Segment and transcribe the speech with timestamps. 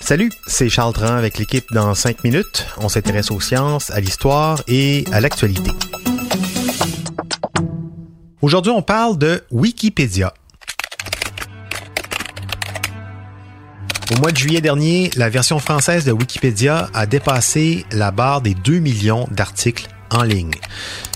[0.00, 2.68] Salut, c'est Charles Tran avec l'équipe dans 5 minutes.
[2.78, 5.72] On s'intéresse aux sciences, à l'histoire et à l'actualité.
[8.42, 10.32] Aujourd'hui, on parle de Wikipédia.
[14.14, 18.54] Au mois de juillet dernier, la version française de Wikipédia a dépassé la barre des
[18.54, 20.54] 2 millions d'articles en ligne.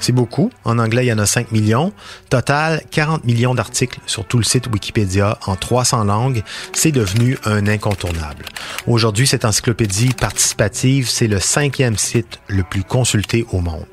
[0.00, 0.50] C'est beaucoup.
[0.64, 1.93] En anglais, il y en a 5 millions.
[2.30, 6.43] Total, 40 millions d'articles sur tout le site Wikipédia en 300 langues.
[6.72, 8.44] C'est devenu un incontournable.
[8.86, 13.86] Aujourd'hui, cette encyclopédie participative, c'est le cinquième site le plus consulté au monde.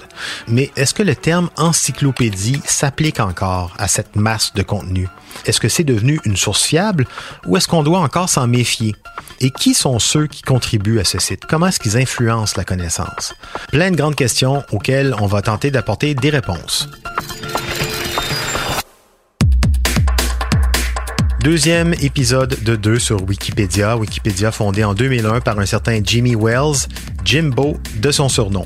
[0.47, 5.07] Mais est-ce que le terme encyclopédie s'applique encore à cette masse de contenu?
[5.45, 7.07] Est-ce que c'est devenu une source fiable
[7.47, 8.95] ou est-ce qu'on doit encore s'en méfier?
[9.39, 11.45] Et qui sont ceux qui contribuent à ce site?
[11.45, 13.33] Comment est-ce qu'ils influencent la connaissance?
[13.71, 16.89] Plein de grandes questions auxquelles on va tenter d'apporter des réponses.
[21.39, 23.97] Deuxième épisode de deux sur Wikipédia.
[23.97, 26.87] Wikipédia fondé en 2001 par un certain Jimmy Wells,
[27.23, 28.65] Jimbo de son surnom.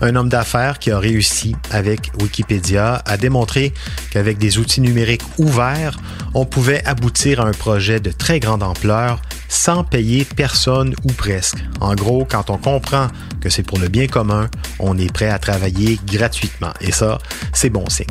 [0.00, 3.72] Un homme d'affaires qui a réussi avec Wikipédia à démontrer
[4.10, 5.98] qu'avec des outils numériques ouverts,
[6.34, 11.58] on pouvait aboutir à un projet de très grande ampleur sans payer personne ou presque.
[11.80, 13.08] En gros, quand on comprend
[13.40, 14.48] que c'est pour le bien commun,
[14.78, 16.72] on est prêt à travailler gratuitement.
[16.80, 17.18] Et ça,
[17.52, 18.06] c'est bon signe.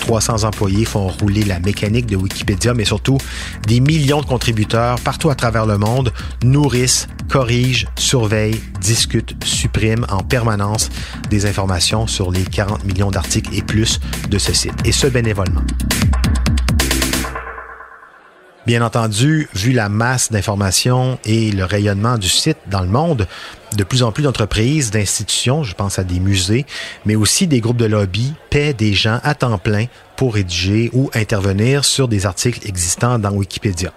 [0.00, 3.18] 300 employés font rouler la mécanique de Wikipédia, mais surtout
[3.66, 6.12] des millions de contributeurs partout à travers le monde
[6.44, 10.90] nourrissent, corrigent, surveillent, discutent, suppriment en permanence
[11.28, 13.98] des informations sur les 40 millions d'articles et plus
[14.30, 14.74] de ce site.
[14.84, 15.62] Et ce bénévolement.
[18.66, 23.26] Bien entendu, vu la masse d'informations et le rayonnement du site dans le monde,
[23.76, 26.64] de plus en plus d'entreprises, d'institutions, je pense à des musées,
[27.04, 29.84] mais aussi des groupes de lobby, paient des gens à temps plein
[30.16, 33.92] pour rédiger ou intervenir sur des articles existants dans Wikipédia.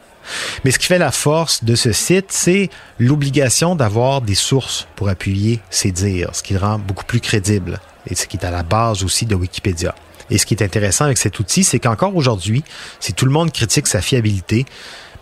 [0.66, 5.08] Mais ce qui fait la force de ce site, c'est l'obligation d'avoir des sources pour
[5.08, 8.52] appuyer ses dires, ce qui le rend beaucoup plus crédible et ce qui est à
[8.52, 9.95] la base aussi de Wikipédia.
[10.30, 12.64] Et ce qui est intéressant avec cet outil, c'est qu'encore aujourd'hui,
[12.99, 14.65] si tout le monde critique sa fiabilité,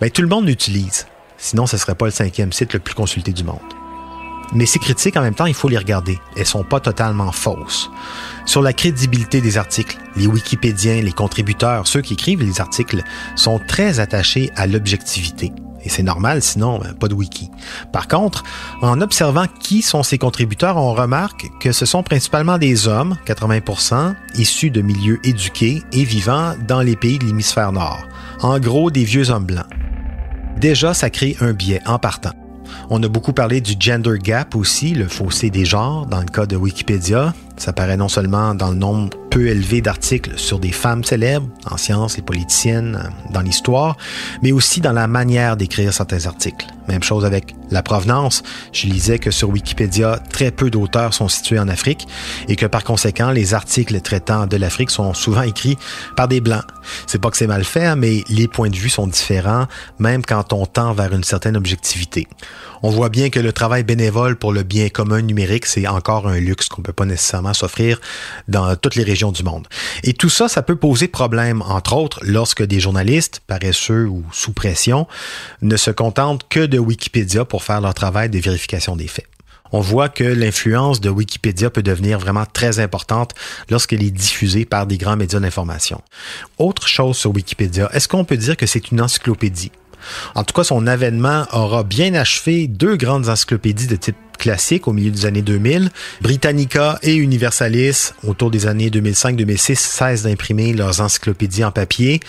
[0.02, 1.08] ben, tout le monde l'utilise.
[1.38, 3.60] Sinon, ce ne serait pas le cinquième site le plus consulté du monde.
[4.54, 6.20] Mais ces critiques, en même temps, il faut les regarder.
[6.38, 7.90] Elles sont pas totalement fausses.
[8.46, 13.04] Sur la crédibilité des articles, les Wikipédiens, les contributeurs, ceux qui écrivent les articles,
[13.36, 15.52] sont très attachés à l'objectivité.
[15.86, 17.50] Et c'est normal, sinon, ben, pas de wiki.
[17.94, 18.44] Par contre,
[18.82, 24.16] en observant qui sont ces contributeurs, on remarque que ce sont principalement des hommes, 80%,
[24.36, 28.04] issus de milieux éduqués et vivant dans les pays de l'hémisphère nord.
[28.42, 29.68] En gros, des vieux hommes blancs.
[30.58, 32.34] Déjà, ça crée un biais en partant.
[32.90, 36.46] On a beaucoup parlé du gender gap aussi, le fossé des genres, dans le cas
[36.46, 37.34] de Wikipédia.
[37.58, 41.78] Ça paraît non seulement dans le nombre peu élevé d'articles sur des femmes célèbres, en
[41.78, 43.98] sciences, les politiciennes, euh, dans l'histoire,
[44.42, 46.66] mais aussi dans la manière d'écrire certains articles.
[46.88, 48.44] Même chose avec la provenance.
[48.72, 52.08] Je lisais que sur Wikipédia, très peu d'auteurs sont situés en Afrique
[52.48, 55.78] et que par conséquent, les articles traitant de l'Afrique sont souvent écrits
[56.16, 56.64] par des Blancs.
[57.08, 59.66] C'est pas que c'est mal fait, mais les points de vue sont différents,
[60.00, 62.28] même quand on tend vers une certaine objectivité.
[62.84, 66.40] On voit bien que le travail bénévole pour le bien commun numérique, c'est encore un
[66.40, 68.00] luxe qu'on peut pas nécessairement s'offrir
[68.48, 69.68] dans toutes les régions du monde.
[70.04, 74.54] Et tout ça, ça peut poser problème, entre autres, lorsque des journalistes, paresseux ou sous
[74.54, 75.08] pression,
[75.62, 79.28] ne se contentent que de Wikipédia pour faire leur travail de vérification des faits.
[79.72, 83.34] On voit que l'influence de Wikipédia peut devenir vraiment très importante
[83.70, 86.02] lorsqu'elle est diffusée par des grands médias d'information.
[86.58, 89.72] Autre chose sur Wikipédia, est-ce qu'on peut dire que c'est une encyclopédie?
[90.36, 94.94] En tout cas, son avènement aura bien achevé deux grandes encyclopédies de type classique au
[94.94, 95.90] milieu des années 2000.
[96.22, 102.20] Britannica et Universalis, autour des années 2005-2006, cessent d'imprimer leurs encyclopédies en papier.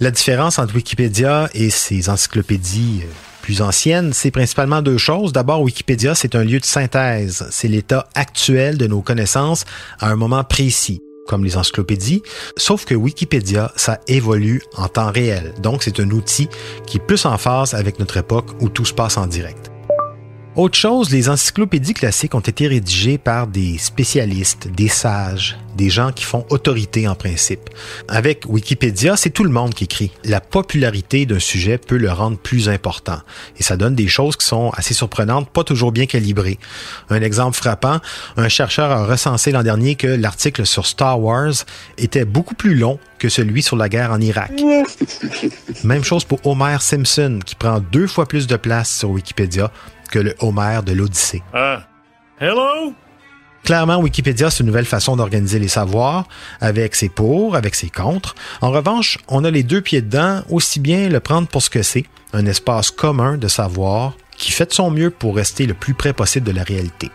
[0.00, 5.32] La différence entre Wikipédia et ces encyclopédies euh, plus anciennes, c'est principalement deux choses.
[5.32, 7.46] D'abord, Wikipédia, c'est un lieu de synthèse.
[7.50, 9.64] C'est l'état actuel de nos connaissances
[9.98, 12.24] à un moment précis comme les encyclopédies,
[12.56, 15.54] sauf que Wikipédia, ça évolue en temps réel.
[15.62, 16.48] Donc, c'est un outil
[16.88, 19.69] qui est plus en phase avec notre époque où tout se passe en direct.
[20.56, 26.10] Autre chose, les encyclopédies classiques ont été rédigées par des spécialistes, des sages, des gens
[26.10, 27.70] qui font autorité en principe.
[28.08, 30.10] Avec Wikipédia, c'est tout le monde qui écrit.
[30.24, 33.20] La popularité d'un sujet peut le rendre plus important.
[33.58, 36.58] Et ça donne des choses qui sont assez surprenantes, pas toujours bien calibrées.
[37.10, 38.00] Un exemple frappant,
[38.36, 41.54] un chercheur a recensé l'an dernier que l'article sur Star Wars
[41.96, 44.50] était beaucoup plus long que celui sur la guerre en Irak.
[45.84, 49.70] Même chose pour Homer Simpson, qui prend deux fois plus de place sur Wikipédia
[50.10, 51.42] que le Homer de l'Odyssée.
[51.54, 51.78] Uh,
[52.40, 52.94] hello?
[53.64, 56.26] Clairement, Wikipédia, c'est une nouvelle façon d'organiser les savoirs,
[56.60, 58.34] avec ses pour, avec ses contre.
[58.60, 61.82] En revanche, on a les deux pieds dedans, aussi bien le prendre pour ce que
[61.82, 65.94] c'est, un espace commun de savoir qui fait de son mieux pour rester le plus
[65.94, 67.10] près possible de la réalité.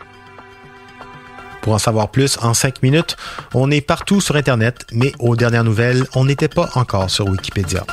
[1.62, 3.18] Pour en savoir plus, en cinq minutes,
[3.56, 7.84] on est partout sur Internet, mais aux dernières nouvelles, on n'était pas encore sur Wikipédia.